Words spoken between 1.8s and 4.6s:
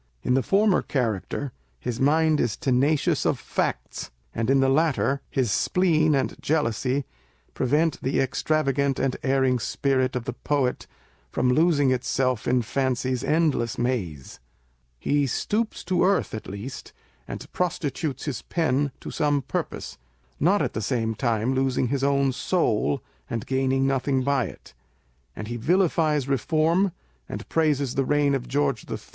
mind is tenacious of facts; and in